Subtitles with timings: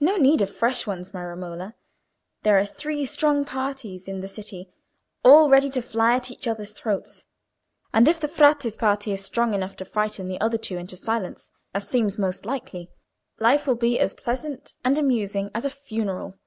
[0.00, 1.74] "No need of fresh ones, my Romola.
[2.42, 4.70] There are three strong parties in the city,
[5.22, 7.26] all ready to fly at each other's throats.
[7.92, 11.50] And if the Frate's party is strong enough to frighten the other two into silence,
[11.74, 12.88] as seems most likely,
[13.40, 16.38] life will be as pleasant and amusing as a funeral.